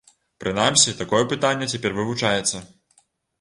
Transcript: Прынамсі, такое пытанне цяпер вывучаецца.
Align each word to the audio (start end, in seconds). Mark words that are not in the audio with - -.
Прынамсі, 0.43 0.93
такое 1.01 1.19
пытанне 1.33 1.67
цяпер 1.75 1.91
вывучаецца. 1.99 2.65